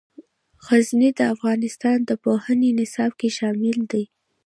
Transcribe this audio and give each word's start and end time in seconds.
غزني 0.65 1.09
د 1.19 1.21
افغانستان 1.33 1.97
د 2.09 2.11
پوهنې 2.23 2.69
نصاب 2.79 3.11
کې 3.19 3.29
شامل 3.37 3.77
دي. 3.91 4.03